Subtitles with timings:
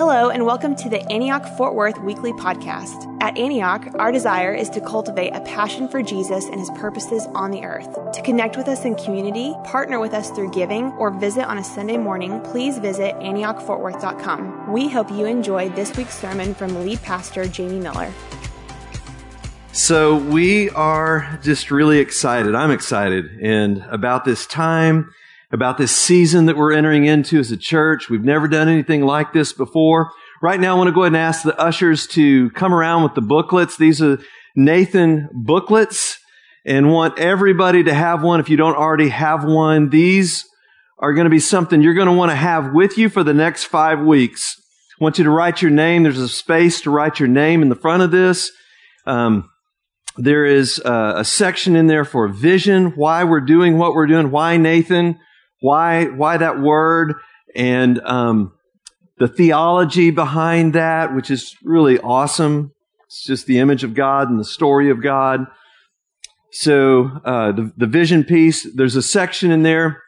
[0.00, 3.14] Hello, and welcome to the Antioch Fort Worth Weekly Podcast.
[3.20, 7.50] At Antioch, our desire is to cultivate a passion for Jesus and his purposes on
[7.50, 7.98] the earth.
[8.14, 11.62] To connect with us in community, partner with us through giving, or visit on a
[11.62, 14.72] Sunday morning, please visit AntiochFortWorth.com.
[14.72, 18.10] We hope you enjoy this week's sermon from lead pastor Jamie Miller.
[19.72, 22.54] So we are just really excited.
[22.54, 25.12] I'm excited and about this time
[25.52, 28.08] about this season that we're entering into as a church.
[28.08, 30.10] We've never done anything like this before.
[30.42, 33.14] Right now, I want to go ahead and ask the ushers to come around with
[33.14, 33.76] the booklets.
[33.76, 34.18] These are
[34.54, 36.18] Nathan booklets
[36.64, 38.40] and want everybody to have one.
[38.40, 40.44] If you don't already have one, these
[40.98, 43.34] are going to be something you're going to want to have with you for the
[43.34, 44.56] next five weeks.
[45.00, 46.02] I want you to write your name.
[46.02, 48.52] There's a space to write your name in the front of this.
[49.06, 49.50] Um,
[50.16, 54.30] there is a, a section in there for vision, why we're doing what we're doing,
[54.30, 55.18] why Nathan,
[55.60, 57.14] why, why that word
[57.54, 58.52] and, um,
[59.18, 62.72] the theology behind that, which is really awesome.
[63.04, 65.46] It's just the image of God and the story of God.
[66.52, 70.02] So, uh, the, the vision piece, there's a section in there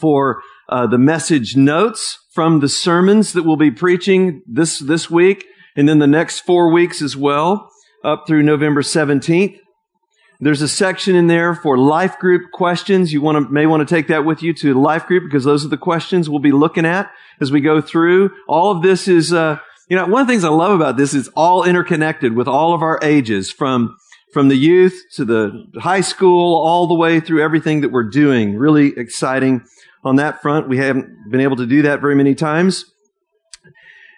[0.00, 5.44] for, uh, the message notes from the sermons that we'll be preaching this, this week
[5.76, 7.70] and then the next four weeks as well,
[8.02, 9.58] up through November 17th.
[10.40, 13.12] There's a section in there for life group questions.
[13.12, 15.44] You want to, may want to take that with you to the life group because
[15.44, 18.30] those are the questions we'll be looking at as we go through.
[18.46, 21.14] All of this is, uh, you know, one of the things I love about this
[21.14, 23.96] is all interconnected with all of our ages from,
[24.32, 28.56] from the youth to the high school, all the way through everything that we're doing.
[28.56, 29.62] Really exciting
[30.04, 30.68] on that front.
[30.68, 32.84] We haven't been able to do that very many times.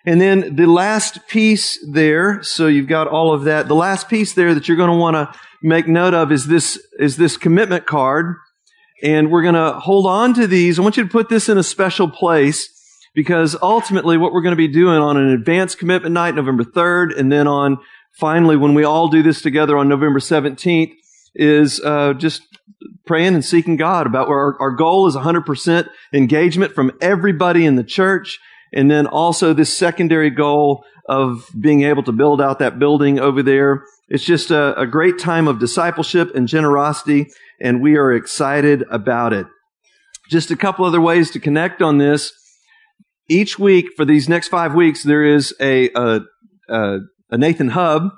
[0.08, 3.68] And then the last piece there, so you've got all of that.
[3.68, 6.82] The last piece there that you're going to want to make note of is this,
[6.98, 8.36] is this commitment card.
[9.02, 10.78] And we're going to hold on to these.
[10.78, 12.70] I want you to put this in a special place
[13.14, 17.14] because ultimately what we're going to be doing on an advanced commitment night, November 3rd,
[17.14, 17.76] and then on
[18.18, 20.94] finally when we all do this together on November 17th
[21.34, 22.40] is uh, just
[23.04, 27.76] praying and seeking God about where our, our goal is 100% engagement from everybody in
[27.76, 28.40] the church.
[28.72, 33.42] And then also this secondary goal of being able to build out that building over
[33.42, 37.30] there it's just a, a great time of discipleship and generosity,
[37.60, 39.46] and we are excited about it.
[40.30, 42.32] Just a couple other ways to connect on this.
[43.28, 46.20] Each week for these next five weeks, there is a, a,
[46.70, 46.98] a,
[47.30, 48.10] a Nathan Hub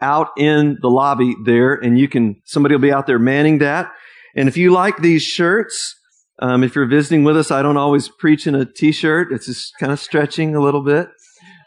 [0.00, 3.90] out in the lobby there, and you can, somebody will be out there manning that.
[4.36, 5.96] And if you like these shirts,
[6.42, 9.32] um, if you're visiting with us, I don't always preach in a t-shirt.
[9.32, 11.08] It's just kind of stretching a little bit.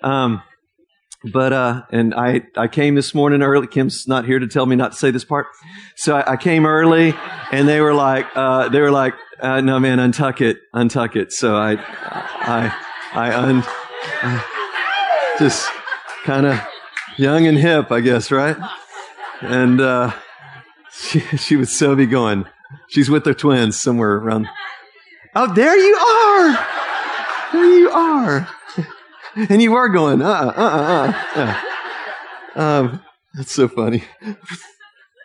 [0.04, 0.44] Um,
[1.32, 3.68] but uh, and I I came this morning early.
[3.68, 5.48] Kim's not here to tell me not to say this part,
[5.96, 7.16] so I, I came early,
[7.52, 11.32] and they were like uh, they were like, uh, no man, untuck it, untuck it.
[11.32, 12.76] So I I
[13.14, 13.64] I un
[14.22, 14.44] uh,
[15.40, 15.68] just
[16.26, 16.60] kind of
[17.18, 18.58] young and hip, I guess, right?
[19.42, 20.14] And uh,
[20.92, 22.46] she she would so be going.
[22.90, 24.48] She's with her twins somewhere around.
[25.36, 26.68] Oh, there you are.
[27.52, 28.48] There you are.
[29.50, 31.62] and you are going, uh, uh, uh,
[32.56, 32.62] uh.
[32.62, 33.02] Um,
[33.34, 34.04] that's so funny.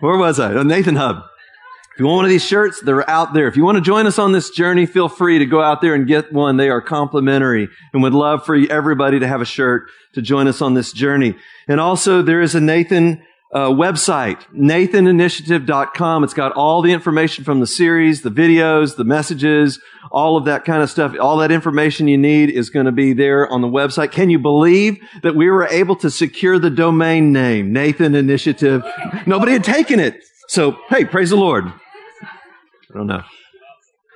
[0.00, 0.53] Where was I?
[0.55, 1.22] Oh, Nathan Hub.
[1.94, 3.47] If you want one of these shirts, they're out there.
[3.47, 5.94] If you want to join us on this journey, feel free to go out there
[5.94, 6.56] and get one.
[6.56, 10.62] They are complimentary and would love for everybody to have a shirt to join us
[10.62, 11.37] on this journey.
[11.69, 13.22] And also there is a Nathan
[13.53, 16.25] uh, website, nathaninitiative.com.
[16.25, 19.81] It's got all the information from the series, the videos, the messages,
[20.12, 21.15] all of that kind of stuff.
[21.21, 24.12] All that information you need is going to be there on the website.
[24.12, 28.84] Can you believe that we were able to secure the domain name, Nathan Initiative?
[29.27, 30.22] Nobody had taken it.
[30.47, 31.65] So, hey, praise the Lord.
[31.66, 33.22] I don't know.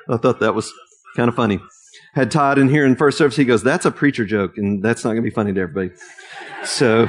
[0.09, 0.73] I thought that was
[1.17, 1.61] kind of funny.
[2.15, 3.37] Had Todd in here in first service.
[3.37, 5.91] He goes, that's a preacher joke and that's not going to be funny to everybody.
[6.65, 7.09] So,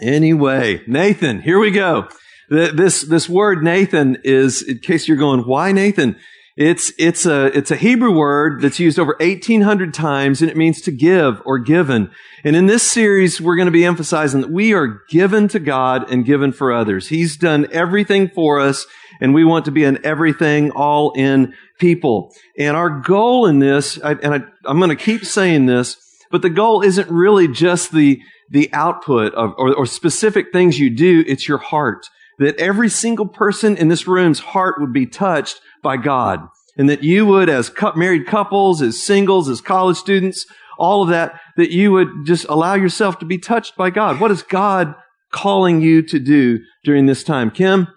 [0.00, 2.08] Anyway, Nathan, here we go.
[2.48, 6.16] This, this word Nathan is, in case you're going, why Nathan?
[6.56, 10.80] It's, it's a, it's a Hebrew word that's used over 1800 times and it means
[10.82, 12.10] to give or given.
[12.42, 16.10] And in this series, we're going to be emphasizing that we are given to God
[16.10, 17.08] and given for others.
[17.08, 18.86] He's done everything for us
[19.20, 22.34] and we want to be an everything all in people.
[22.58, 25.96] And our goal in this, and I, I'm going to keep saying this,
[26.30, 30.90] but the goal isn't really just the, the output of, or, or specific things you
[30.90, 31.24] do.
[31.26, 32.06] It's your heart.
[32.38, 36.46] That every single person in this room's heart would be touched by God.
[36.76, 40.46] And that you would, as married couples, as singles, as college students,
[40.78, 44.20] all of that, that you would just allow yourself to be touched by God.
[44.20, 44.94] What is God
[45.32, 47.50] calling you to do during this time?
[47.50, 47.88] Kim,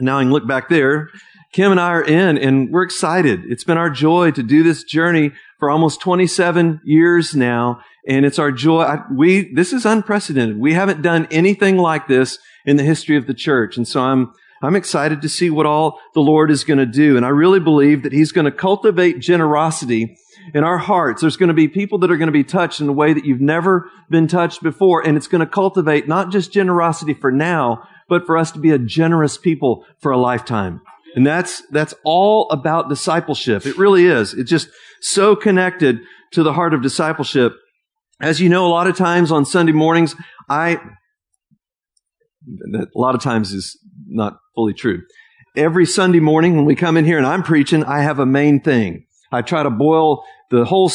[0.00, 1.08] now I can look back there.
[1.52, 3.42] Kim and I are in and we're excited.
[3.48, 8.38] It's been our joy to do this journey for almost 27 years now And it's
[8.38, 8.80] our joy.
[8.80, 10.58] I, we, this is unprecedented.
[10.58, 13.76] We haven't done anything like this in the history of the church.
[13.76, 14.32] And so I'm,
[14.62, 17.16] I'm excited to see what all the Lord is going to do.
[17.16, 20.16] And I really believe that He's going to cultivate generosity
[20.54, 21.20] in our hearts.
[21.20, 23.26] There's going to be people that are going to be touched in a way that
[23.26, 25.06] you've never been touched before.
[25.06, 28.70] And it's going to cultivate not just generosity for now, but for us to be
[28.70, 30.80] a generous people for a lifetime.
[31.14, 33.66] And that's, that's all about discipleship.
[33.66, 34.34] It really is.
[34.34, 34.68] It's just
[35.00, 36.00] so connected
[36.32, 37.54] to the heart of discipleship.
[38.20, 40.16] As you know, a lot of times on Sunday mornings,
[40.48, 40.80] I,
[42.74, 45.02] a lot of times is not fully true.
[45.56, 48.60] Every Sunday morning when we come in here and I'm preaching, I have a main
[48.60, 49.06] thing.
[49.30, 50.90] I try to boil the whole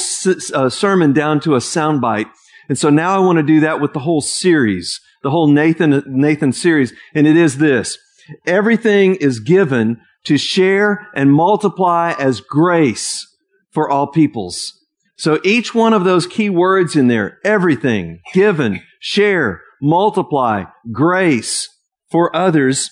[0.54, 2.30] uh, sermon down to a soundbite.
[2.68, 6.04] And so now I want to do that with the whole series, the whole Nathan,
[6.08, 6.94] Nathan series.
[7.14, 7.98] And it is this.
[8.46, 13.28] Everything is given to share and multiply as grace
[13.72, 14.83] for all peoples.
[15.18, 21.70] So each one of those key words in there, everything, given, share, multiply, grace
[22.12, 22.90] for others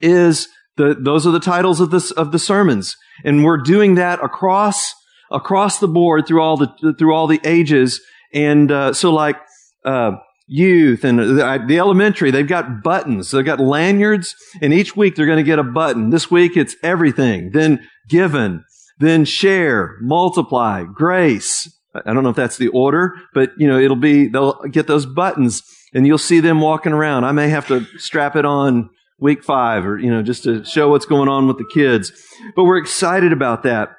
[0.00, 2.96] is the, those are the titles of this, of the sermons.
[3.24, 4.92] And we're doing that across,
[5.30, 8.00] across the board through all the, through all the ages.
[8.32, 9.36] And, uh, so like,
[9.84, 10.12] uh,
[10.48, 13.30] youth and the, the elementary, they've got buttons.
[13.30, 16.10] They've got lanyards and each week they're going to get a button.
[16.10, 17.50] This week it's everything.
[17.52, 18.64] Then given,
[18.98, 21.72] then share, multiply, grace.
[21.94, 25.06] I don't know if that's the order, but you know, it'll be, they'll get those
[25.06, 25.62] buttons
[25.94, 27.24] and you'll see them walking around.
[27.24, 30.90] I may have to strap it on week five or, you know, just to show
[30.90, 32.12] what's going on with the kids.
[32.54, 33.90] But we're excited about that.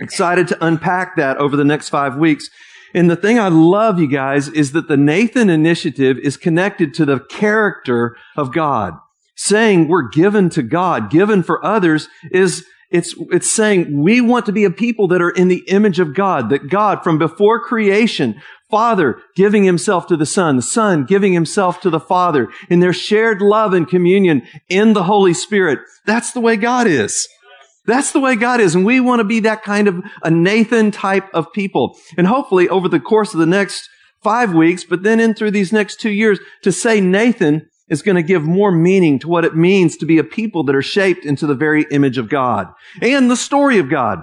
[0.00, 2.48] Excited to unpack that over the next five weeks.
[2.94, 7.04] And the thing I love, you guys, is that the Nathan initiative is connected to
[7.04, 8.94] the character of God.
[9.36, 14.52] Saying we're given to God, given for others is it's, it's saying we want to
[14.52, 18.40] be a people that are in the image of God, that God from before creation
[18.70, 22.92] Father giving himself to the Son, the Son giving himself to the Father in their
[22.92, 25.80] shared love and communion in the Holy Spirit.
[26.06, 27.28] That's the way God is.
[27.86, 28.74] That's the way God is.
[28.74, 31.98] And we want to be that kind of a Nathan type of people.
[32.16, 33.88] And hopefully over the course of the next
[34.22, 38.16] five weeks, but then in through these next two years, to say Nathan is going
[38.16, 41.24] to give more meaning to what it means to be a people that are shaped
[41.26, 42.68] into the very image of God
[43.02, 44.22] and the story of God.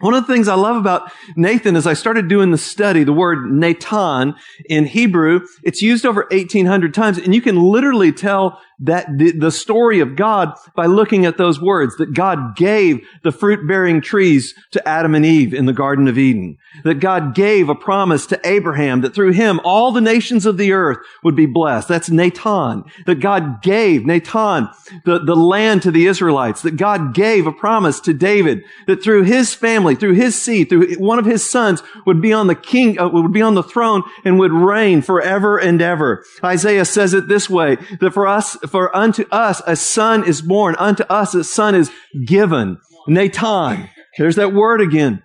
[0.00, 3.12] One of the things I love about Nathan is I started doing the study, the
[3.12, 4.34] word Natan
[4.68, 9.50] in Hebrew, it's used over 1800 times and you can literally tell that the, the
[9.50, 14.54] story of God by looking at those words, that God gave the fruit bearing trees
[14.72, 18.40] to Adam and Eve in the Garden of Eden, that God gave a promise to
[18.44, 21.88] Abraham that through him all the nations of the earth would be blessed.
[21.88, 22.84] That's Natan.
[23.06, 24.68] That God gave Natan
[25.04, 29.22] the, the land to the Israelites, that God gave a promise to David that through
[29.22, 32.98] his family through his seed, through one of his sons would be on the king,
[32.98, 36.24] uh, would be on the throne and would reign forever and ever.
[36.42, 40.74] Isaiah says it this way, that for us, for unto us a son is born,
[40.78, 41.90] unto us a son is
[42.26, 42.78] given.
[43.06, 43.88] Natan.
[44.18, 45.22] There's that word again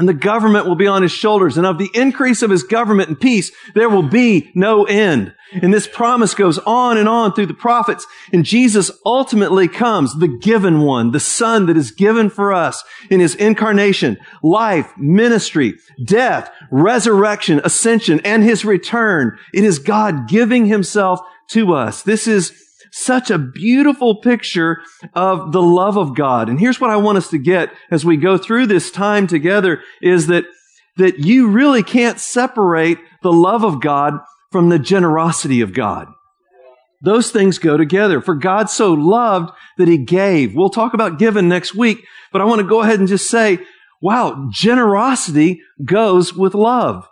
[0.00, 1.58] and the government will be on his shoulders.
[1.58, 5.34] And of the increase of his government and peace, there will be no end.
[5.52, 8.06] And this promise goes on and on through the prophets.
[8.32, 13.20] And Jesus ultimately comes, the given one, the son that is given for us in
[13.20, 19.36] his incarnation, life, ministry, death, resurrection, ascension, and his return.
[19.52, 22.02] It is God giving himself to us.
[22.04, 24.82] This is such a beautiful picture
[25.14, 26.48] of the love of God.
[26.48, 29.82] And here's what I want us to get as we go through this time together
[30.02, 30.44] is that,
[30.96, 34.14] that you really can't separate the love of God
[34.50, 36.08] from the generosity of God.
[37.02, 38.20] Those things go together.
[38.20, 40.54] For God so loved that he gave.
[40.54, 43.58] We'll talk about giving next week, but I want to go ahead and just say,
[44.02, 47.06] wow, generosity goes with love.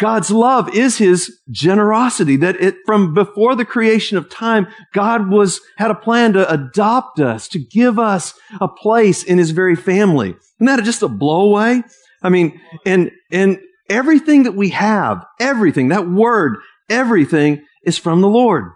[0.00, 5.60] God's love is his generosity that it, from before the creation of time, God was,
[5.76, 10.30] had a plan to adopt us, to give us a place in his very family.
[10.30, 11.82] Isn't that just a blow away?
[12.22, 16.56] I mean, and, and everything that we have, everything, that word,
[16.88, 18.72] everything is from the Lord.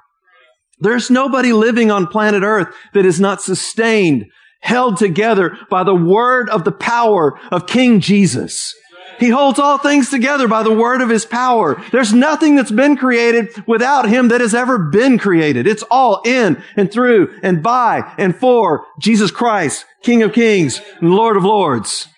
[0.81, 4.27] There's nobody living on planet earth that is not sustained,
[4.61, 8.75] held together by the word of the power of King Jesus.
[9.19, 11.83] He holds all things together by the word of his power.
[11.93, 15.67] There's nothing that's been created without him that has ever been created.
[15.67, 21.15] It's all in and through and by and for Jesus Christ, King of kings and
[21.15, 22.09] Lord of lords.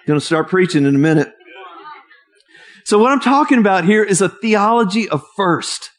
[0.00, 1.32] I'm going to start preaching in a minute.
[2.84, 5.90] So what I'm talking about here is a theology of first.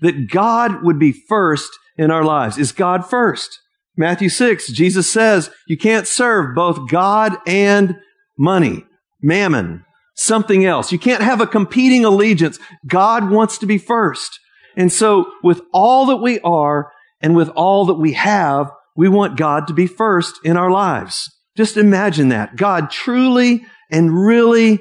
[0.00, 2.58] That God would be first in our lives.
[2.58, 3.60] Is God first?
[3.96, 7.96] Matthew 6, Jesus says you can't serve both God and
[8.36, 8.84] money
[9.24, 9.84] mammon.
[10.16, 10.92] something else.
[10.92, 12.58] You can't have a competing allegiance.
[12.86, 14.38] God wants to be first.
[14.76, 19.36] And so with all that we are and with all that we have, we want
[19.36, 21.28] God to be first in our lives.
[21.56, 22.56] Just imagine that.
[22.56, 24.78] God truly and really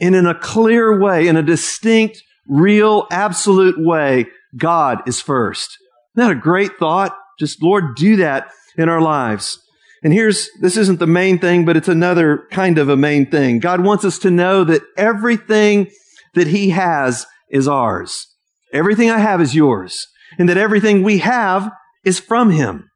[0.00, 5.76] and in a clear way, in a distinct, real, absolute way, God is first.
[6.16, 7.16] Isn't that a great thought?
[7.38, 9.60] Just Lord, do that in our lives.
[10.02, 13.58] And here's, this isn't the main thing, but it's another kind of a main thing.
[13.58, 15.90] God wants us to know that everything
[16.34, 18.26] that He has is ours.
[18.72, 20.06] Everything I have is yours.
[20.38, 21.70] And that everything we have
[22.04, 22.88] is from Him.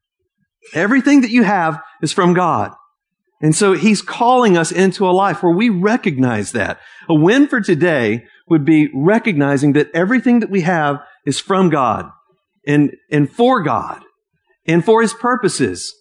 [0.72, 2.72] Everything that you have is from God.
[3.42, 6.78] And so He's calling us into a life where we recognize that.
[7.08, 12.10] A win for today would be recognizing that everything that we have is from God
[12.66, 14.02] and, and for God
[14.66, 15.94] and for His purposes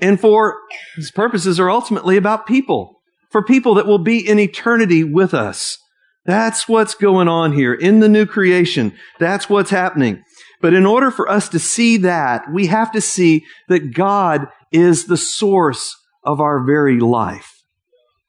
[0.00, 0.58] and for
[0.96, 5.78] his purposes are ultimately about people, for people that will be in eternity with us.
[6.24, 8.92] That's what's going on here in the new creation.
[9.18, 10.22] That's what's happening.
[10.60, 15.06] But in order for us to see that, we have to see that God is
[15.06, 17.62] the source of our very life.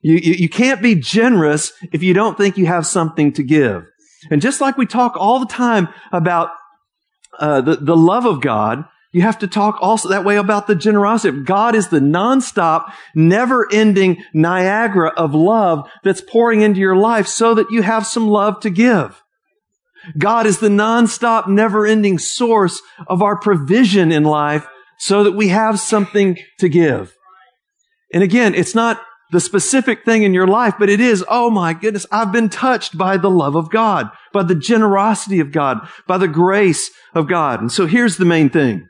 [0.01, 3.84] You, you, you, can't be generous if you don't think you have something to give.
[4.32, 6.50] And just like we talk all the time about
[7.38, 10.75] uh, the, the love of God, you have to talk also that way about the
[10.75, 11.41] generosity.
[11.41, 17.53] God is the nonstop, never ending Niagara of love that's pouring into your life so
[17.56, 19.22] that you have some love to give.
[20.18, 24.65] God is the nonstop, never ending source of our provision in life
[24.98, 27.13] so that we have something to give.
[28.13, 29.01] And again, it's not
[29.32, 32.98] the specific thing in your life, but it is, oh my goodness, I've been touched
[32.98, 37.62] by the love of God, by the generosity of God, by the grace of God.
[37.62, 38.88] And so here's the main thing.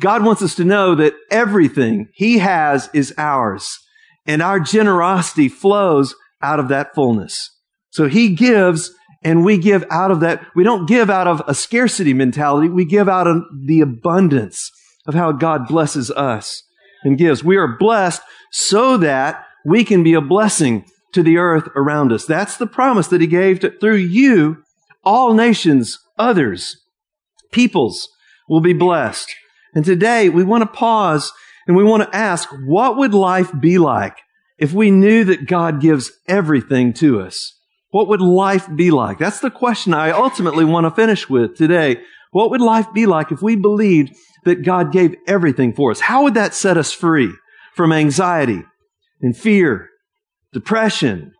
[0.00, 3.78] God wants us to know that everything He has is ours,
[4.26, 7.50] and our generosity flows out of that fullness.
[7.90, 8.92] So He gives,
[9.22, 10.44] and we give out of that.
[10.54, 12.68] We don't give out of a scarcity mentality.
[12.68, 14.70] We give out of the abundance
[15.06, 16.62] of how God blesses us
[17.04, 17.44] and gives.
[17.44, 22.24] We are blessed so that we can be a blessing to the earth around us.
[22.24, 24.62] That's the promise that He gave to, through you.
[25.04, 26.76] All nations, others,
[27.52, 28.08] peoples
[28.48, 29.34] will be blessed.
[29.74, 31.32] And today we want to pause
[31.66, 34.18] and we want to ask, what would life be like
[34.58, 37.54] if we knew that God gives everything to us?
[37.90, 39.18] What would life be like?
[39.18, 42.00] That's the question I ultimately want to finish with today.
[42.30, 46.00] What would life be like if we believed that God gave everything for us?
[46.00, 47.32] How would that set us free
[47.74, 48.62] from anxiety
[49.20, 49.88] and fear,
[50.52, 51.32] depression,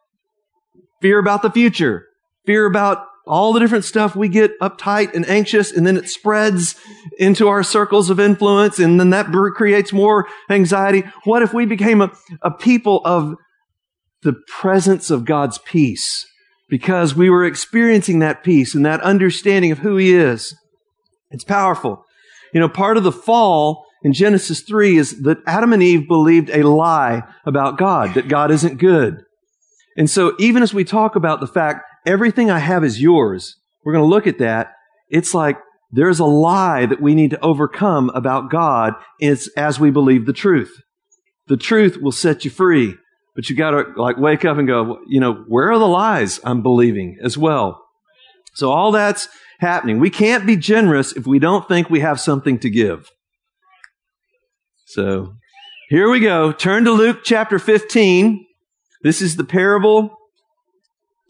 [1.01, 2.07] fear about the future,
[2.47, 6.75] fear about all the different stuff we get uptight and anxious and then it spreads
[7.19, 11.05] into our circles of influence and then that creates more anxiety.
[11.25, 12.11] What if we became a,
[12.43, 13.35] a people of
[14.23, 16.27] the presence of God's peace
[16.69, 20.55] because we were experiencing that peace and that understanding of who He is?
[21.31, 22.05] It's powerful.
[22.53, 26.51] You know, part of the fall in Genesis 3 is that Adam and Eve believed
[26.51, 29.23] a lie about God, that God isn't good.
[29.97, 33.57] And so even as we talk about the fact everything I have is yours.
[33.85, 34.73] We're going to look at that.
[35.09, 35.59] It's like
[35.91, 40.33] there's a lie that we need to overcome about God it's as we believe the
[40.33, 40.81] truth.
[41.49, 42.95] The truth will set you free,
[43.35, 46.41] but you got to like wake up and go, you know, where are the lies
[46.45, 47.85] I'm believing as well?
[48.55, 49.29] So all that's
[49.59, 49.99] happening.
[49.99, 53.11] We can't be generous if we don't think we have something to give.
[54.87, 55.35] So
[55.89, 56.53] here we go.
[56.53, 58.47] Turn to Luke chapter 15.
[59.03, 60.17] This is the parable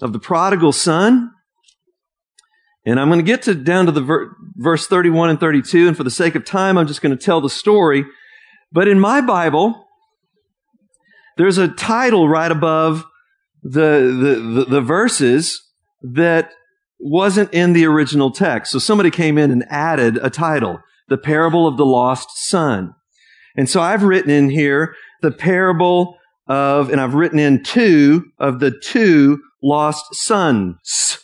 [0.02, 1.30] of the prodigal son.
[2.86, 5.88] And I'm going to get to down to the ver- verse 31 and 32.
[5.88, 8.04] And for the sake of time, I'm just going to tell the story.
[8.72, 9.86] But in my Bible,
[11.36, 13.04] there's a title right above
[13.62, 15.62] the, the, the, the verses
[16.02, 16.52] that
[16.98, 18.72] wasn't in the original text.
[18.72, 22.94] So somebody came in and added a title, the parable of the lost son.
[23.56, 26.16] And so I've written in here the parable
[26.46, 31.18] of, and I've written in two of the two lost sons.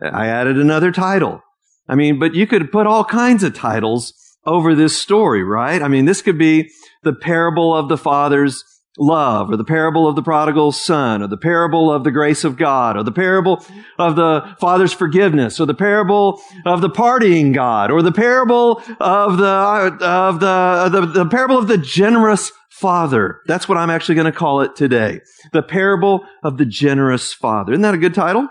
[0.00, 1.42] I added another title.
[1.88, 4.12] I mean, but you could put all kinds of titles
[4.44, 5.82] over this story, right?
[5.82, 6.70] I mean, this could be
[7.02, 8.64] the parable of the father's
[8.98, 12.56] love, or the parable of the prodigal son, or the parable of the grace of
[12.56, 13.64] God, or the parable
[13.98, 19.36] of the father's forgiveness, or the parable of the partying God, or the parable of
[19.36, 23.40] the, of the, the, the parable of the generous Father.
[23.46, 25.20] That's what I'm actually going to call it today.
[25.54, 27.72] The parable of the generous father.
[27.72, 28.48] Isn't that a good title?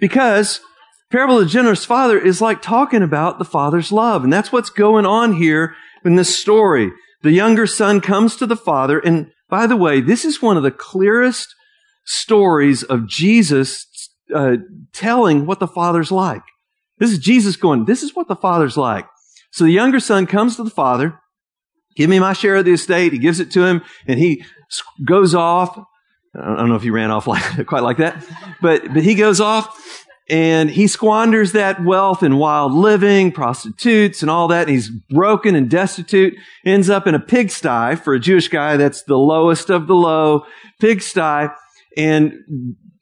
[0.00, 0.62] Because
[1.10, 4.24] parable of the generous father is like talking about the father's love.
[4.24, 5.74] And that's what's going on here
[6.06, 6.90] in this story.
[7.22, 8.98] The younger son comes to the father.
[8.98, 11.54] And by the way, this is one of the clearest
[12.04, 13.86] stories of Jesus
[14.34, 14.56] uh,
[14.92, 16.42] telling what the Father's like.
[16.98, 19.06] This is Jesus going, this is what the Father's like.
[19.50, 21.18] So the younger son comes to the Father,
[21.94, 23.12] give me my share of the estate.
[23.12, 24.44] He gives it to him and he
[25.04, 25.78] goes off.
[26.34, 28.24] I don't know if he ran off like, quite like that,
[28.60, 34.30] but, but he goes off and he squanders that wealth in wild living, prostitutes and
[34.30, 34.62] all that.
[34.62, 38.76] And he's broken and destitute, ends up in a pigsty for a Jewish guy.
[38.76, 40.44] That's the lowest of the low
[40.80, 41.48] pigsty
[41.96, 42.32] and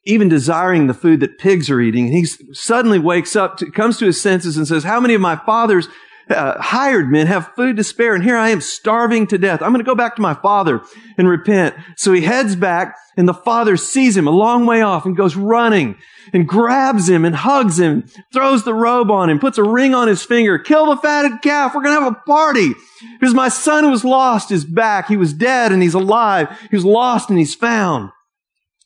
[0.04, 2.06] even desiring the food that pigs are eating.
[2.06, 5.22] And he suddenly wakes up, to, comes to his senses and says, how many of
[5.22, 5.88] my father's
[6.30, 9.62] uh, hired men have food to spare, and here I am starving to death.
[9.62, 10.82] I'm going to go back to my father
[11.18, 11.74] and repent.
[11.96, 15.36] So he heads back, and the father sees him a long way off and goes
[15.36, 15.96] running
[16.32, 20.08] and grabs him and hugs him, throws the robe on him, puts a ring on
[20.08, 21.74] his finger, kill the fatted calf.
[21.74, 22.72] We're going to have a party
[23.20, 25.08] because my son was lost is back.
[25.08, 26.48] He was dead and he's alive.
[26.70, 28.10] He was lost and he's found.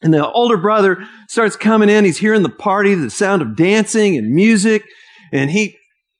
[0.03, 2.05] And the older brother starts coming in.
[2.05, 4.85] He's hearing the party, the sound of dancing and music.
[5.33, 5.78] And he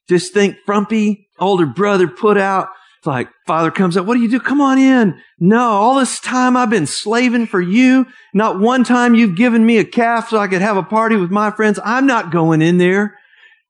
[0.09, 2.69] just think frumpy older brother put out.
[2.97, 4.05] It's like father comes up.
[4.05, 4.39] What do you do?
[4.41, 5.21] Come on in.
[5.39, 8.07] No, all this time I've been slaving for you.
[8.33, 11.31] Not one time you've given me a calf so I could have a party with
[11.31, 11.79] my friends.
[11.85, 13.17] I'm not going in there.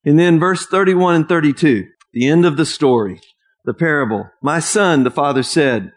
[0.03, 3.21] And then verse 31 and 32, the end of the story,
[3.65, 4.31] the parable.
[4.41, 5.91] My son, the father said,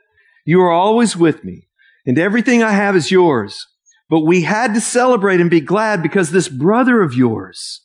[0.44, 1.68] you are always with me
[2.04, 3.66] and everything I have is yours.
[4.10, 7.81] But we had to celebrate and be glad because this brother of yours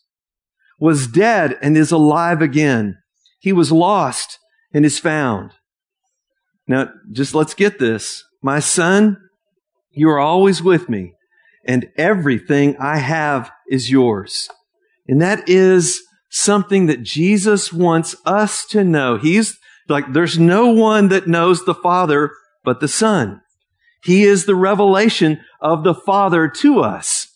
[0.79, 2.97] was dead and is alive again.
[3.39, 4.39] He was lost
[4.73, 5.51] and is found.
[6.67, 8.23] Now, just let's get this.
[8.41, 9.17] My son,
[9.91, 11.13] you are always with me
[11.65, 14.49] and everything I have is yours.
[15.07, 19.17] And that is something that Jesus wants us to know.
[19.17, 19.57] He's
[19.87, 22.31] like, there's no one that knows the Father
[22.63, 23.41] but the Son.
[24.03, 27.26] He is the revelation of the Father to us.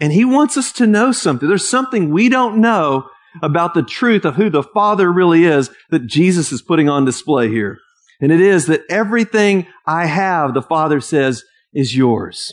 [0.00, 1.48] And He wants us to know something.
[1.48, 3.08] There's something we don't know
[3.42, 7.48] about the truth of who the Father really is that Jesus is putting on display
[7.48, 7.78] here.
[8.20, 12.52] And it is that everything I have, the Father says, is yours.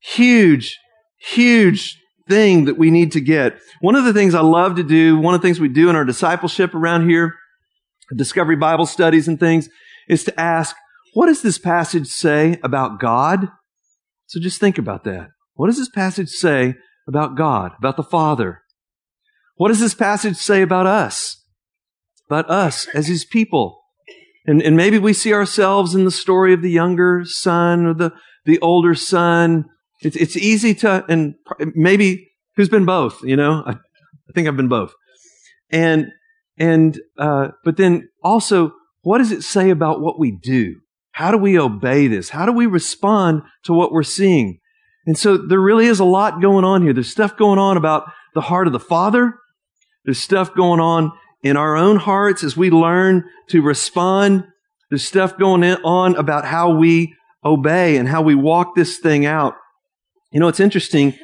[0.00, 0.78] Huge,
[1.18, 3.58] huge thing that we need to get.
[3.80, 5.96] One of the things I love to do, one of the things we do in
[5.96, 7.34] our discipleship around here,
[8.14, 9.68] discovery Bible studies and things,
[10.08, 10.74] is to ask,
[11.14, 13.48] what does this passage say about God?
[14.26, 15.28] So just think about that.
[15.60, 16.72] What does this passage say
[17.06, 18.62] about God, about the Father?
[19.56, 21.44] What does this passage say about us?
[22.30, 23.82] About us as His people?
[24.46, 28.10] And, and maybe we see ourselves in the story of the younger son or the,
[28.46, 29.66] the older son.
[30.00, 31.34] It's, it's easy to, and
[31.74, 33.62] maybe who's been both, you know?
[33.66, 34.94] I, I think I've been both.
[35.68, 36.06] And,
[36.56, 40.76] and, uh, but then also, what does it say about what we do?
[41.12, 42.30] How do we obey this?
[42.30, 44.59] How do we respond to what we're seeing?
[45.10, 46.92] And so there really is a lot going on here.
[46.92, 49.34] There's stuff going on about the heart of the Father.
[50.04, 51.10] There's stuff going on
[51.42, 54.44] in our own hearts as we learn to respond.
[54.88, 57.12] There's stuff going on about how we
[57.44, 59.54] obey and how we walk this thing out.
[60.30, 61.18] You know, it's interesting.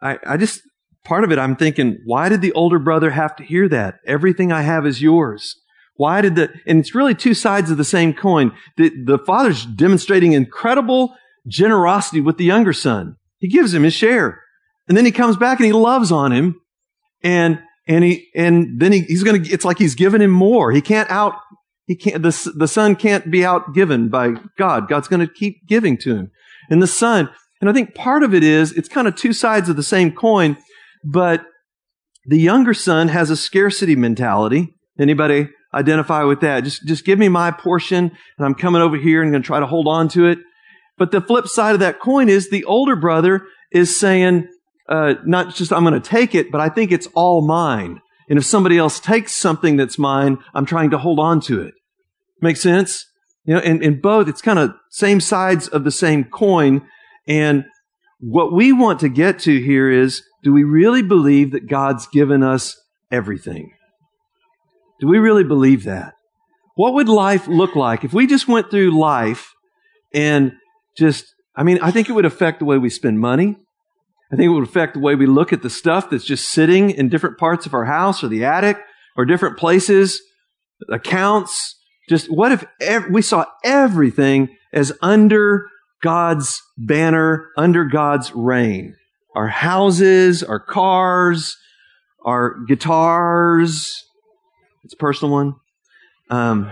[0.00, 0.60] I, I just,
[1.02, 3.96] part of it, I'm thinking, why did the older brother have to hear that?
[4.06, 5.60] Everything I have is yours.
[5.96, 8.52] Why did the, and it's really two sides of the same coin.
[8.76, 11.16] The, the father's demonstrating incredible
[11.48, 13.16] generosity with the younger son.
[13.44, 14.40] He gives him his share.
[14.88, 16.62] And then he comes back and he loves on him.
[17.22, 20.72] And, and he, and then he, he's gonna, it's like he's given him more.
[20.72, 21.34] He can't out,
[21.84, 24.88] he can't, the, the son can't be outgiven by God.
[24.88, 26.30] God's gonna keep giving to him.
[26.70, 27.28] And the son,
[27.60, 30.12] and I think part of it is, it's kind of two sides of the same
[30.12, 30.56] coin,
[31.04, 31.44] but
[32.24, 34.74] the younger son has a scarcity mentality.
[34.98, 36.64] Anybody identify with that.
[36.64, 39.60] Just, just give me my portion and I'm coming over here and going to try
[39.60, 40.38] to hold on to it.
[40.96, 44.48] But the flip side of that coin is the older brother is saying,
[44.88, 48.00] uh, not just I'm going to take it, but I think it's all mine.
[48.28, 51.74] And if somebody else takes something that's mine, I'm trying to hold on to it.
[52.40, 53.06] Make sense?
[53.44, 56.86] You know, in, in both, it's kind of same sides of the same coin.
[57.26, 57.64] And
[58.18, 62.42] what we want to get to here is, do we really believe that God's given
[62.42, 62.80] us
[63.10, 63.72] everything?
[65.00, 66.14] Do we really believe that?
[66.76, 69.52] What would life look like if we just went through life
[70.12, 70.52] and
[70.96, 73.56] just, I mean, I think it would affect the way we spend money.
[74.32, 76.90] I think it would affect the way we look at the stuff that's just sitting
[76.90, 78.78] in different parts of our house or the attic
[79.16, 80.20] or different places,
[80.88, 81.76] accounts.
[82.08, 85.68] Just what if ev- we saw everything as under
[86.02, 88.96] God's banner, under God's reign?
[89.36, 91.56] Our houses, our cars,
[92.24, 94.04] our guitars,
[94.84, 95.54] it's a personal one.
[96.30, 96.70] Um,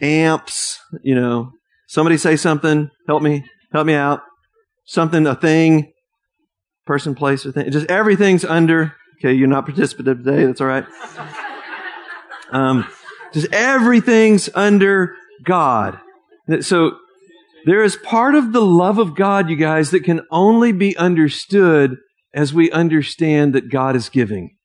[0.00, 1.52] amps, you know,
[1.90, 4.22] somebody say something, help me, help me out.
[4.86, 5.92] Something, a thing,
[6.86, 7.70] person, place, or thing.
[7.70, 8.94] Just everything's under.
[9.18, 10.46] Okay, you're not participative today.
[10.46, 10.86] That's all right.
[12.52, 12.84] Um,
[13.32, 16.00] just everything's under God.
[16.62, 16.96] So
[17.64, 21.98] there is part of the love of God, you guys, that can only be understood
[22.34, 24.56] as we understand that God is giving.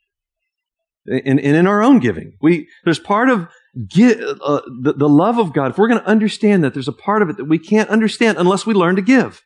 [1.06, 2.34] And, and in our own giving.
[2.42, 3.50] We, there's part of
[3.88, 5.72] give, uh, the, the love of God.
[5.72, 8.38] If we're going to understand that, there's a part of it that we can't understand
[8.38, 9.42] unless we learn to give.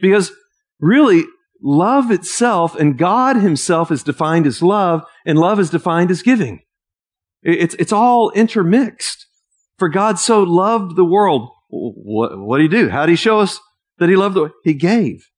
[0.00, 0.32] Because
[0.80, 1.24] really,
[1.62, 6.60] love itself and God himself is defined as love and love is defined as giving.
[7.42, 9.26] It's, it's all intermixed.
[9.78, 11.50] For God so loved the world.
[11.68, 12.88] What, what did he do?
[12.88, 13.58] How did he show us
[13.98, 14.52] that he loved the world?
[14.64, 15.28] He gave.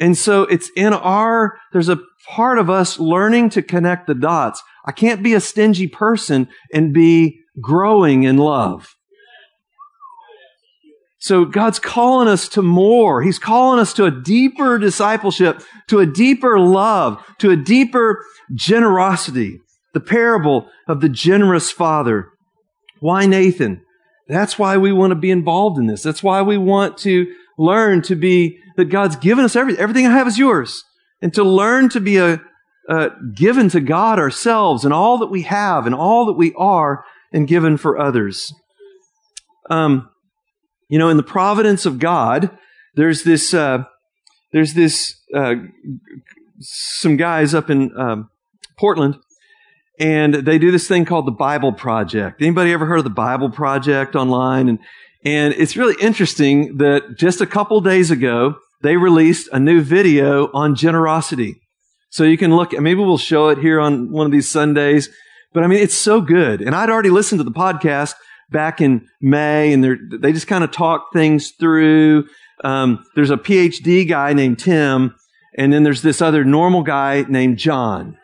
[0.00, 4.62] And so it's in our, there's a part of us learning to connect the dots.
[4.86, 8.96] I can't be a stingy person and be growing in love.
[11.18, 13.20] So God's calling us to more.
[13.20, 19.60] He's calling us to a deeper discipleship, to a deeper love, to a deeper generosity.
[19.92, 22.30] The parable of the generous father.
[23.00, 23.82] Why Nathan?
[24.28, 26.02] That's why we want to be involved in this.
[26.02, 27.26] That's why we want to
[27.58, 29.80] learn to be that God's given us everything.
[29.80, 30.84] Everything I have is yours.
[31.22, 32.40] And to learn to be a,
[33.34, 37.46] given to God ourselves and all that we have and all that we are and
[37.46, 38.52] given for others.
[39.68, 40.10] Um,
[40.88, 42.50] you know, in the providence of God,
[42.96, 43.84] there's this, uh,
[44.52, 45.54] there's this, uh,
[46.58, 48.28] some guys up in um,
[48.76, 49.16] Portland,
[50.00, 52.42] and they do this thing called the Bible Project.
[52.42, 54.68] Anybody ever heard of the Bible Project online?
[54.68, 54.78] And
[55.24, 60.50] and it's really interesting that just a couple days ago they released a new video
[60.52, 61.60] on generosity.
[62.10, 62.72] So you can look.
[62.72, 65.08] Maybe we'll show it here on one of these Sundays.
[65.52, 66.60] But I mean, it's so good.
[66.60, 68.14] And I'd already listened to the podcast
[68.50, 69.84] back in May, and
[70.20, 72.26] they just kind of talk things through.
[72.64, 75.14] Um, there's a PhD guy named Tim,
[75.56, 78.16] and then there's this other normal guy named John.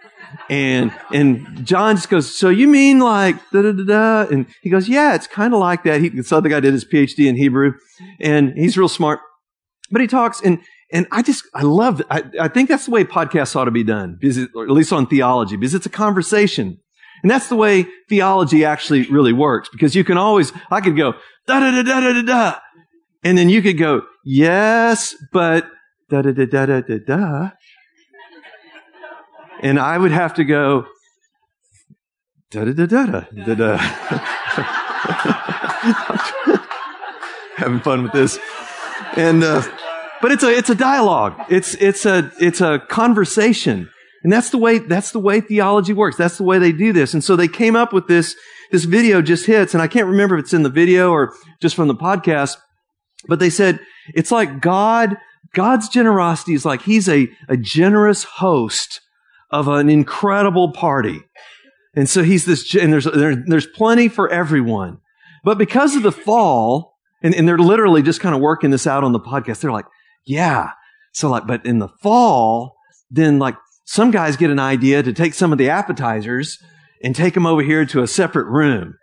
[0.50, 4.32] And and John just goes, so you mean like da da da da?
[4.32, 6.00] And he goes, yeah, it's kind of like that.
[6.00, 7.74] He, this other guy did his PhD in Hebrew,
[8.20, 9.20] and he's real smart.
[9.90, 10.58] But he talks, and
[10.92, 12.02] and I just I love.
[12.10, 14.70] I, I think that's the way podcasts ought to be done, because it, or at
[14.70, 16.78] least on theology, because it's a conversation.
[17.22, 21.14] And that's the way theology actually really works because you can always, I could go,
[21.46, 22.58] da da da da da da da.
[23.24, 25.66] And then you could go, yes, but
[26.10, 27.50] da da da da da da da.
[29.60, 30.86] And I would have to go,
[32.50, 33.76] da da da da da da da.
[37.56, 38.38] Having fun with this.
[39.16, 39.62] And, uh,
[40.20, 41.34] but it's a, it's a dialogue.
[41.48, 43.90] It's, it's a, it's a conversation.
[44.22, 46.16] And that's the way, that's the way theology works.
[46.16, 47.14] That's the way they do this.
[47.14, 48.34] And so they came up with this,
[48.72, 51.76] this video just hits, and I can't remember if it's in the video or just
[51.76, 52.56] from the podcast,
[53.28, 53.78] but they said,
[54.14, 55.16] it's like God,
[55.54, 59.00] God's generosity is like He's a, a generous host
[59.50, 61.20] of an incredible party.
[61.94, 64.98] And so He's this, and there's, there, there's plenty for everyone.
[65.44, 66.95] But because of the fall,
[67.26, 69.86] and, and they're literally just kind of working this out on the podcast, they're like,
[70.24, 70.70] yeah.
[71.12, 72.76] So like, but in the fall,
[73.10, 76.56] then like some guys get an idea to take some of the appetizers
[77.02, 78.94] and take them over here to a separate room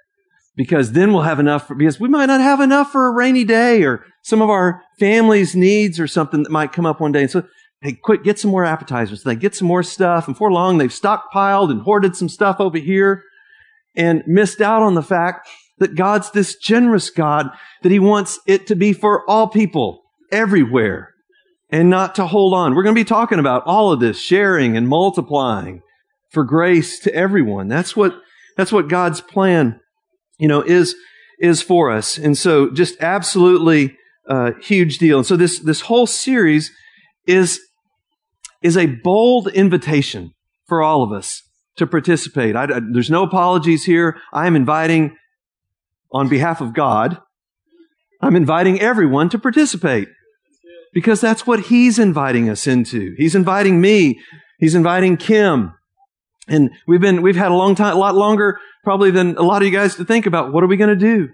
[0.56, 3.44] because then we'll have enough for, because we might not have enough for a rainy
[3.44, 7.24] day or some of our family's needs or something that might come up one day.
[7.24, 7.44] And so,
[7.82, 9.24] hey, quick, get some more appetizers.
[9.24, 10.28] They get some more stuff.
[10.28, 13.22] And for long, they've stockpiled and hoarded some stuff over here
[13.98, 17.50] and missed out on the fact that God's this generous God
[17.82, 21.14] that he wants it to be for all people everywhere
[21.70, 22.76] and not to hold on.
[22.76, 25.82] We're going to be talking about all of this, sharing and multiplying
[26.32, 27.68] for grace to everyone.
[27.68, 28.16] That's what,
[28.56, 29.80] that's what God's plan,
[30.38, 30.96] you know, is,
[31.40, 32.18] is for us.
[32.18, 35.18] And so just absolutely uh, huge deal.
[35.18, 36.72] And so this, this whole series
[37.26, 37.60] is,
[38.62, 40.34] is a bold invitation
[40.68, 41.42] for all of us
[41.78, 42.56] to participate.
[42.56, 44.18] I, I, there's no apologies here.
[44.32, 45.18] I am inviting
[46.14, 47.18] on behalf of God.
[48.22, 50.08] I'm inviting everyone to participate
[50.94, 53.16] because that's what he's inviting us into.
[53.18, 54.20] He's inviting me.
[54.60, 55.74] He's inviting Kim.
[56.48, 59.62] And we've been, we've had a long time, a lot longer probably than a lot
[59.62, 61.30] of you guys to think about what are we going to do?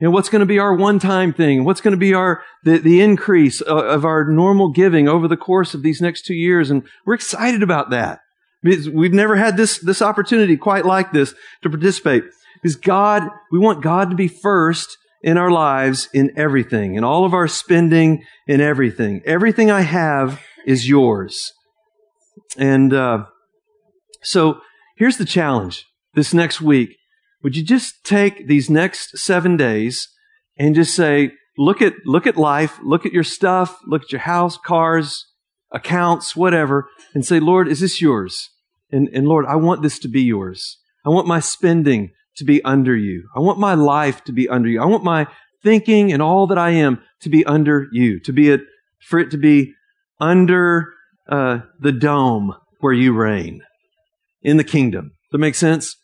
[0.00, 1.64] You know, what's going to be our one-time thing?
[1.64, 5.74] What's going to be our, the, the increase of our normal giving over the course
[5.74, 6.70] of these next two years?
[6.70, 8.20] And we're excited about that.
[8.62, 12.24] We've never had this, this opportunity quite like this to participate.
[12.62, 17.24] Because God, we want God to be first in our lives in everything, in all
[17.24, 19.22] of our spending, in everything.
[19.24, 21.52] Everything I have is yours.
[22.56, 23.26] And uh,
[24.22, 24.60] so
[24.96, 26.96] here's the challenge this next week.
[27.42, 30.08] Would you just take these next seven days
[30.56, 34.20] and just say, look at, look at life, look at your stuff, look at your
[34.20, 35.26] house, cars,
[35.72, 38.50] accounts, whatever, and say, Lord, is this yours?
[38.90, 40.78] And, and Lord, I want this to be yours.
[41.04, 43.28] I want my spending to be under you.
[43.36, 44.82] I want my life to be under you.
[44.82, 45.26] I want my
[45.62, 48.62] thinking and all that I am to be under you, to be it,
[49.00, 49.74] for it to be
[50.20, 50.92] under
[51.28, 53.62] uh, the dome where you reign
[54.42, 55.04] in the kingdom.
[55.04, 55.96] Does that make sense?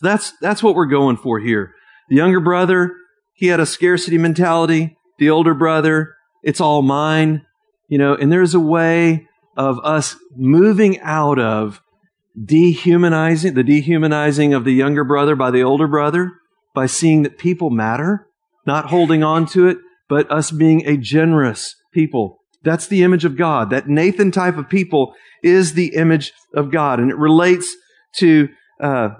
[0.00, 1.74] That's that's what we're going for here.
[2.08, 2.94] The younger brother,
[3.34, 4.96] he had a scarcity mentality.
[5.18, 7.44] The older brother, it's all mine,
[7.88, 8.14] you know.
[8.14, 9.26] And there's a way
[9.56, 11.80] of us moving out of
[12.44, 16.32] dehumanizing the dehumanizing of the younger brother by the older brother
[16.74, 18.26] by seeing that people matter,
[18.66, 22.38] not holding on to it, but us being a generous people.
[22.62, 23.70] That's the image of God.
[23.70, 27.00] That Nathan type of people is the image of God.
[27.00, 27.74] And it relates
[28.16, 28.48] to,
[28.80, 29.10] uh,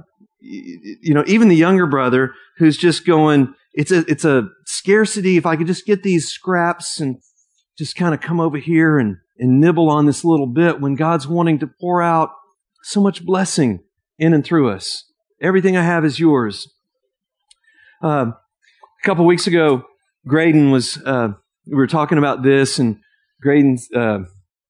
[0.41, 5.37] you know, even the younger brother who's just going, it's a, it's a scarcity.
[5.37, 7.17] If I could just get these scraps and
[7.79, 11.29] just kind of come over here and, and nibble on this little bit when God's
[11.29, 12.31] wanting to pour out
[12.89, 13.81] so much blessing
[14.19, 15.05] in and through us.
[15.43, 16.73] Everything I have is yours.
[18.03, 19.85] Uh, a couple weeks ago,
[20.27, 21.29] Graydon was, uh,
[21.67, 22.97] we were talking about this, and
[23.43, 24.21] Graydon uh,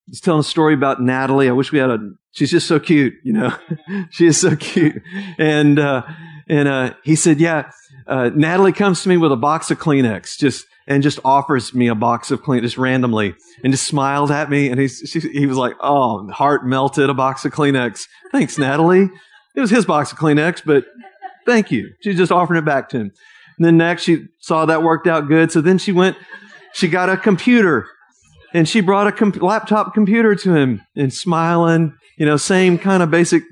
[0.09, 1.49] was telling a story about Natalie.
[1.49, 1.99] I wish we had a,
[2.33, 3.57] she's just so cute, you know.
[4.11, 5.01] she is so cute.
[5.39, 6.03] And, uh,
[6.49, 7.71] and uh, he said, yeah,
[8.09, 11.87] uh, Natalie comes to me with a box of Kleenex, just, and just offers me
[11.87, 14.71] a box of Kleenex just randomly and just smiled at me.
[14.71, 18.07] And he's, she, he was like, oh, heart melted, a box of Kleenex.
[18.33, 19.11] Thanks, Natalie.
[19.55, 20.87] It was his box of Kleenex, but
[21.45, 21.93] thank you.
[22.01, 23.13] She's just offering it back to him.
[23.59, 25.53] And then next she saw that worked out good.
[25.53, 26.17] So then she went,
[26.73, 27.87] she got a computer
[28.55, 33.03] and she brought a com- laptop computer to him and smiling, you know, same kind
[33.03, 33.43] of basic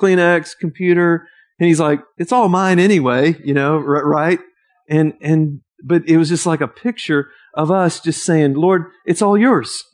[0.00, 1.28] Kleenex computer.
[1.60, 4.40] And he's like, it's all mine anyway, you know, right?
[4.88, 9.22] And, and, but it was just like a picture of us just saying, Lord, it's
[9.22, 9.84] all yours.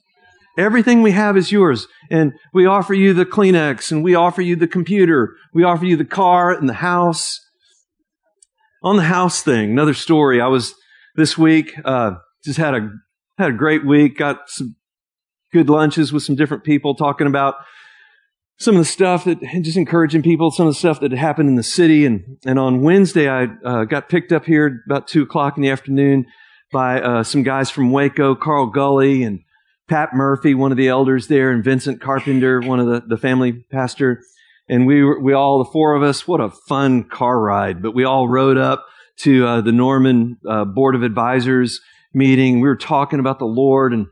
[0.59, 1.87] Everything we have is yours.
[2.11, 5.35] And we offer you the Kleenex and we offer you the computer.
[5.53, 7.41] We offer you the car and the house
[8.83, 10.41] on the house thing, another story.
[10.41, 10.75] I was
[11.17, 12.13] this week, uh,
[12.45, 12.91] just had a,
[13.37, 14.77] had a great week, got some
[15.53, 17.55] good lunches with some different people talking about
[18.59, 21.49] some of the stuff that, just encouraging people, some of the stuff that had happened
[21.49, 22.07] in the city.
[22.07, 25.71] And, and on Wednesday, I uh, got picked up here about two o'clock in the
[25.71, 26.27] afternoon
[26.73, 29.41] by uh, some guys from Waco, Carl Gully and
[29.89, 33.53] Pat Murphy, one of the elders there, and Vincent Carpenter, one of the, the family
[33.71, 34.23] pastor.
[34.69, 37.83] And we were, we all, the four of us, what a fun car ride.
[37.83, 38.85] But we all rode up
[39.19, 41.81] to uh, the Norman uh, Board of Advisors
[42.13, 42.61] meeting.
[42.61, 44.07] We were talking about the Lord and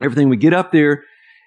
[0.00, 0.28] everything.
[0.28, 1.04] We get up there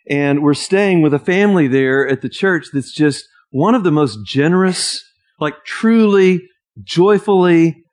[0.09, 3.91] and we're staying with a family there at the church that's just one of the
[3.91, 5.03] most generous,
[5.39, 6.41] like truly,
[6.83, 7.83] joyfully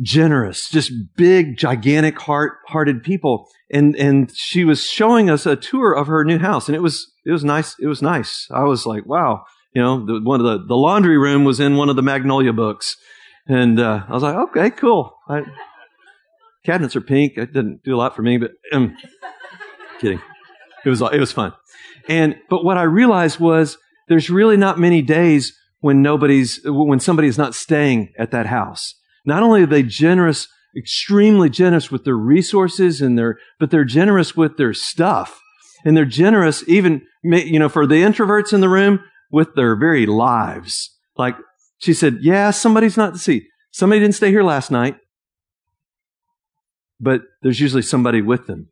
[0.00, 3.48] generous, just big, gigantic heart hearted people.
[3.70, 7.10] And, and she was showing us a tour of her new house and it was,
[7.26, 7.76] it was nice.
[7.78, 8.46] It was nice.
[8.50, 11.76] I was like, wow, you know, the, one of the, the laundry room was in
[11.76, 12.96] one of the Magnolia books.
[13.46, 15.16] And, uh, I was like, okay, cool.
[15.28, 15.42] I,
[16.64, 17.36] cabinets are pink.
[17.36, 18.96] It didn't do a lot for me, but, um,
[20.00, 20.20] kidding.
[20.84, 21.52] It was, it was fun.
[22.08, 27.28] And, but what I realized was there's really not many days when nobody's, when somebody
[27.28, 28.94] is not staying at that house.
[29.24, 34.36] Not only are they generous, extremely generous with their resources and their, but they're generous
[34.36, 35.40] with their stuff.
[35.84, 40.06] And they're generous even, you know, for the introverts in the room with their very
[40.06, 40.96] lives.
[41.16, 41.36] Like
[41.78, 43.48] she said, yeah, somebody's not to see.
[43.72, 44.96] Somebody didn't stay here last night,
[47.00, 48.68] but there's usually somebody with them.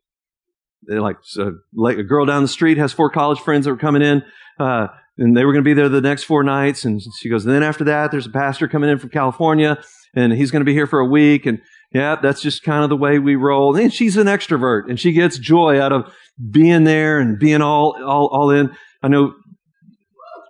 [0.88, 4.02] Like, so, like a girl down the street has four college friends that were coming
[4.02, 4.22] in.
[4.58, 4.88] Uh,
[5.18, 6.84] and they were going to be there the next four nights.
[6.84, 9.78] And she goes, and then after that, there's a pastor coming in from California
[10.14, 11.46] and he's going to be here for a week.
[11.46, 11.60] And
[11.92, 13.76] yeah, that's just kind of the way we roll.
[13.76, 16.12] And she's an extrovert and she gets joy out of
[16.50, 18.74] being there and being all, all, all in.
[19.02, 19.34] I know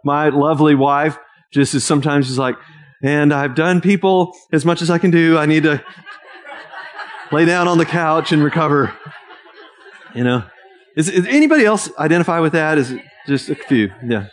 [0.05, 1.19] my lovely wife
[1.53, 2.57] just is sometimes she's like,
[3.03, 5.39] and I've done people as much as I can do.
[5.39, 5.83] I need to
[7.33, 8.95] lay down on the couch and recover.
[10.15, 10.45] You know,
[10.97, 12.79] is, is anybody else identify with that?
[12.79, 13.91] Is it just a few?
[14.07, 14.27] Yeah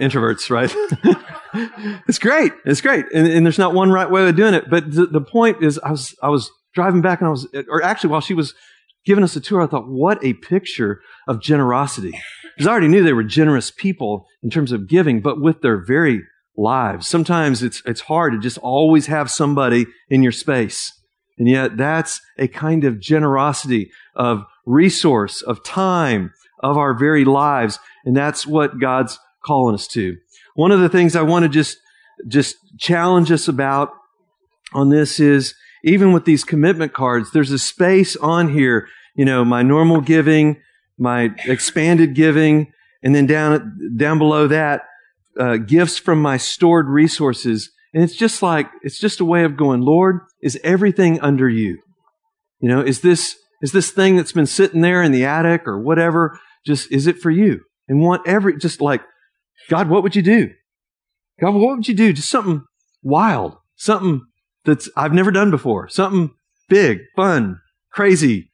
[0.00, 0.72] introverts, right?
[2.08, 2.52] it's great.
[2.64, 3.06] It's great.
[3.14, 4.68] And, and, there's not one right way of doing it.
[4.68, 7.82] But the, the point is, I was, I was driving back and I was, or
[7.82, 8.54] actually while she was
[9.04, 12.18] giving us a tour, I thought, what a picture of generosity.
[12.56, 15.84] Because I already knew they were generous people in terms of giving, but with their
[15.84, 16.22] very
[16.56, 17.08] lives.
[17.08, 20.92] Sometimes it's, it's hard to just always have somebody in your space.
[21.36, 27.78] And yet that's a kind of generosity of resource, of time, of our very lives.
[28.04, 30.16] And that's what God's calling us to.
[30.54, 31.78] One of the things I want to just,
[32.28, 33.90] just challenge us about
[34.72, 39.44] on this is even with these commitment cards, there's a space on here, you know,
[39.44, 40.60] my normal giving,
[40.98, 42.72] my expanded giving,
[43.02, 44.82] and then down, down below that,
[45.38, 47.70] uh, gifts from my stored resources.
[47.92, 51.78] And it's just like, it's just a way of going, Lord, is everything under you?
[52.60, 55.78] You know, is this, is this thing that's been sitting there in the attic or
[55.78, 57.60] whatever, just, is it for you?
[57.88, 59.02] And want every, just like,
[59.68, 60.50] God, what would you do?
[61.40, 62.12] God, what would you do?
[62.12, 62.64] Just something
[63.02, 64.22] wild, something
[64.64, 66.30] that's I've never done before, something
[66.68, 67.60] big, fun,
[67.92, 68.50] crazy.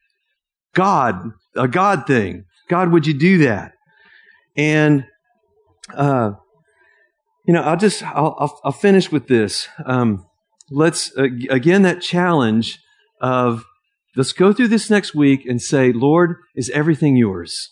[0.73, 2.45] God, a God thing.
[2.69, 3.73] God, would you do that?
[4.55, 5.05] And,
[5.93, 6.31] uh,
[7.45, 9.67] you know, I'll just, I'll, I'll, I'll finish with this.
[9.85, 10.25] Um,
[10.69, 12.79] let's, uh, again, that challenge
[13.19, 13.65] of
[14.15, 17.71] let's go through this next week and say, Lord, is everything yours?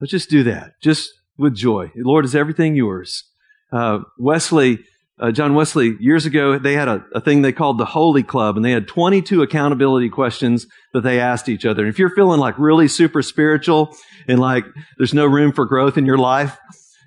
[0.00, 0.72] Let's just do that.
[0.82, 1.90] Just with joy.
[1.96, 3.24] Lord, is everything yours?
[3.72, 4.80] Uh, Wesley,
[5.18, 8.56] uh, John Wesley, years ago, they had a, a, thing they called the Holy Club,
[8.56, 11.82] and they had 22 accountability questions that they asked each other.
[11.84, 13.96] And if you're feeling like really super spiritual
[14.28, 14.64] and like
[14.98, 16.58] there's no room for growth in your life,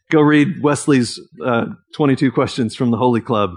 [0.10, 3.52] go read Wesley's uh, 22 questions from the Holy Club.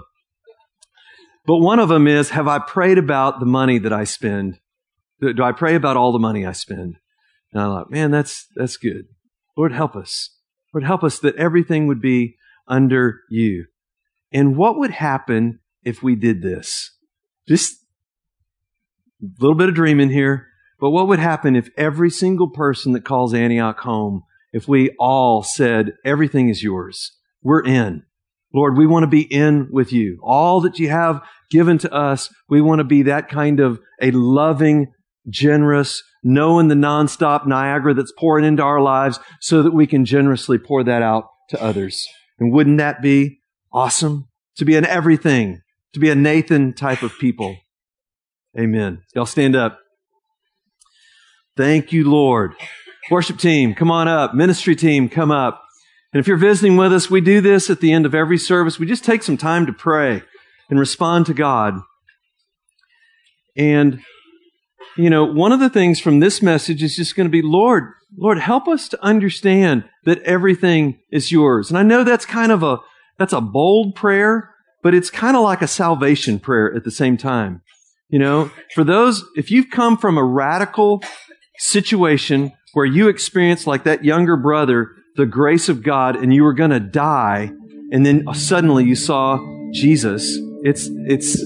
[1.45, 4.59] But one of them is, have I prayed about the money that I spend?
[5.21, 6.97] Do, I pray about all the money I spend?
[7.51, 9.07] And I thought, man, that's, that's good.
[9.57, 10.35] Lord, help us.
[10.73, 12.35] Lord, help us that everything would be
[12.67, 13.65] under you.
[14.31, 16.91] And what would happen if we did this?
[17.47, 17.73] Just
[19.21, 20.47] a little bit of dreaming here.
[20.79, 25.43] But what would happen if every single person that calls Antioch home, if we all
[25.43, 27.17] said, everything is yours?
[27.41, 28.03] We're in.
[28.53, 30.19] Lord, we want to be in with you.
[30.23, 34.11] All that you have given to us, we want to be that kind of a
[34.11, 34.93] loving,
[35.29, 40.57] generous, knowing the nonstop Niagara that's pouring into our lives so that we can generously
[40.57, 42.05] pour that out to others.
[42.39, 43.39] And wouldn't that be
[43.71, 44.27] awesome?
[44.57, 45.61] To be an everything,
[45.93, 47.57] to be a Nathan type of people.
[48.57, 49.03] Amen.
[49.15, 49.79] Y'all stand up.
[51.55, 52.53] Thank you, Lord.
[53.09, 54.33] Worship team, come on up.
[54.33, 55.63] Ministry team, come up.
[56.13, 58.79] And if you're visiting with us, we do this at the end of every service.
[58.79, 60.23] We just take some time to pray
[60.69, 61.81] and respond to God.
[63.55, 64.01] And,
[64.97, 67.93] you know, one of the things from this message is just going to be, Lord,
[68.17, 71.69] Lord, help us to understand that everything is yours.
[71.69, 72.79] And I know that's kind of a,
[73.17, 77.17] that's a bold prayer, but it's kind of like a salvation prayer at the same
[77.17, 77.61] time.
[78.09, 81.03] You know, for those, if you've come from a radical
[81.59, 86.53] situation where you experienced like that younger brother, the grace of God and you were
[86.53, 87.51] going to die
[87.91, 89.39] and then uh, suddenly you saw
[89.73, 91.37] Jesus, it's, it's,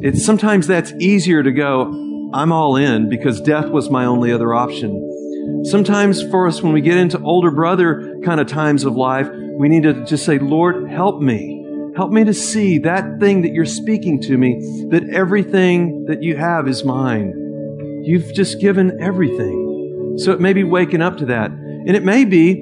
[0.00, 2.05] it's sometimes that's easier to go,
[2.36, 5.64] I'm all in because death was my only other option.
[5.64, 9.26] Sometimes for us, when we get into older brother kind of times of life,
[9.58, 11.64] we need to just say, Lord, help me.
[11.96, 16.36] Help me to see that thing that you're speaking to me, that everything that you
[16.36, 18.02] have is mine.
[18.04, 20.16] You've just given everything.
[20.18, 21.50] So it may be waking up to that.
[21.50, 22.56] And it may be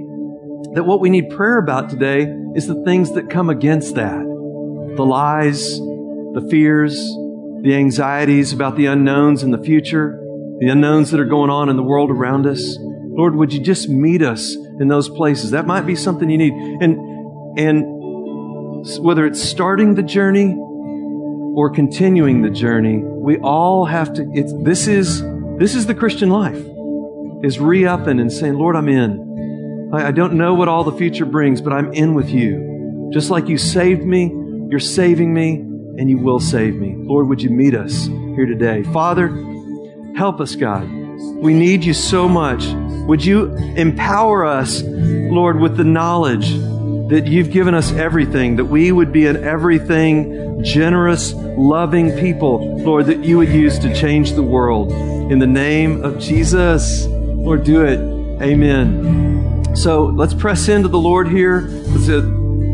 [0.75, 4.23] that what we need prayer about today is the things that come against that.
[4.95, 6.95] The lies, the fears,
[7.65, 10.21] the anxieties about the unknowns in the future,
[10.61, 12.77] the unknowns that are going on in the world around us.
[12.79, 15.53] Lord, would you just meet us in those places?
[15.53, 16.53] That might be something you need.
[16.53, 16.99] And,
[17.59, 20.55] and whether it's starting the journey
[21.57, 25.23] or continuing the journey, we all have to, it's, this is,
[25.59, 26.63] this is the Christian life,
[27.43, 29.91] is re-upping and saying, Lord, I'm in.
[29.95, 33.11] I, I don't know what all the future brings, but I'm in with you.
[33.11, 34.31] Just like you saved me,
[34.69, 35.65] you're saving me,
[35.99, 36.95] and you will save me.
[36.97, 38.83] Lord, would you meet us here today?
[38.85, 39.29] Father,
[40.17, 40.89] help us, God.
[41.37, 42.65] We need you so much.
[43.07, 46.51] Would you empower us, Lord, with the knowledge
[47.09, 53.07] that you've given us everything, that we would be an everything, generous, loving people, Lord,
[53.07, 54.91] that you would use to change the world.
[55.31, 57.99] In the name of Jesus, Lord, do it.
[58.43, 59.77] Amen.
[59.77, 61.61] So let's press into the Lord here.
[61.61, 62.23] Let's, uh,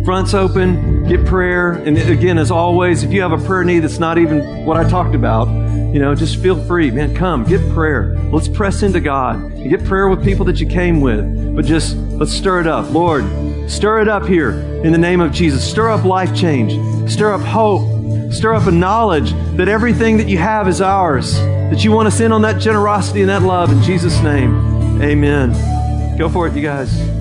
[0.05, 1.73] fronts open, get prayer.
[1.73, 4.89] And again, as always, if you have a prayer need that's not even what I
[4.89, 5.49] talked about,
[5.93, 6.91] you know, just feel free.
[6.91, 8.17] Man, come, get prayer.
[8.33, 9.53] Let's press into God.
[9.55, 11.55] get prayer with people that you came with.
[11.57, 12.91] But just let's stir it up.
[12.93, 13.25] Lord,
[13.71, 14.53] stir it up here
[14.85, 15.69] in the name of Jesus.
[15.69, 16.73] Stir up life change.
[17.11, 18.33] Stir up hope.
[18.33, 21.35] Stir up a knowledge that everything that you have is ours.
[21.35, 25.03] That you want us in on that generosity and that love in Jesus' name.
[25.03, 26.17] Amen.
[26.17, 27.20] Go for it, you guys.